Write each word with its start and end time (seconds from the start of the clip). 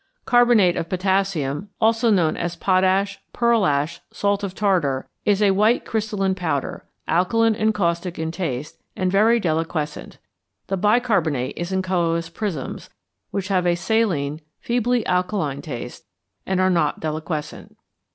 =Carbonate 0.25 0.75
of 0.77 0.89
Potassium=, 0.89 1.69
also 1.79 2.09
known 2.09 2.35
as 2.35 2.55
potash, 2.55 3.19
pearlash, 3.33 3.99
salt 4.11 4.43
of 4.43 4.55
tartar, 4.55 5.07
is 5.25 5.43
a 5.43 5.51
white 5.51 5.85
crystalline 5.85 6.33
powder, 6.33 6.85
alkaline 7.07 7.53
and 7.53 7.71
caustic 7.71 8.17
in 8.17 8.31
taste, 8.31 8.81
and 8.95 9.11
very 9.11 9.39
deliquescent. 9.39 10.17
The 10.65 10.77
bicarbonate 10.77 11.55
is 11.55 11.71
in 11.71 11.83
colourless 11.83 12.29
prisms, 12.29 12.89
which 13.29 13.49
have 13.49 13.67
a 13.67 13.75
saline, 13.75 14.41
feebly 14.59 15.05
alkaline 15.05 15.61
taste, 15.61 16.07
and 16.47 16.59
are 16.59 16.71
not 16.71 16.99
deliquescent. 16.99 17.75